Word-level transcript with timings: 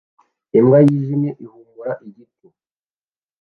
imbwa 0.57 0.79
yijimye 0.87 1.31
ihumura 1.43 1.91
igiti 2.07 2.47